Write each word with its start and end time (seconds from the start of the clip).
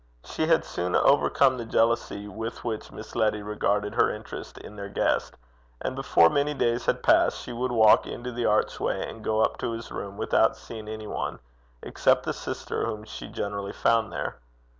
She 0.25 0.47
had 0.47 0.65
soon 0.65 0.95
overcome 0.95 1.57
the 1.59 1.63
jealousy 1.65 2.27
with 2.27 2.63
which 2.63 2.91
Miss 2.91 3.13
Letty 3.15 3.43
regarded 3.43 3.93
her 3.93 4.09
interest 4.09 4.57
in 4.57 4.75
their 4.75 4.89
guest, 4.89 5.35
and 5.79 5.95
before 5.95 6.27
many 6.27 6.55
days 6.55 6.87
had 6.87 7.03
passed 7.03 7.39
she 7.39 7.53
would 7.53 7.71
walk 7.71 8.07
into 8.07 8.31
the 8.31 8.47
archway 8.47 9.07
and 9.07 9.23
go 9.23 9.41
up 9.41 9.59
to 9.59 9.73
his 9.73 9.91
room 9.91 10.17
without 10.17 10.57
seeing 10.57 10.87
any 10.87 11.05
one, 11.05 11.37
except 11.83 12.23
the 12.23 12.33
sister 12.33 12.87
whom 12.87 13.03
she 13.03 13.27
generally 13.27 13.73
found 13.73 14.11
there. 14.11 14.37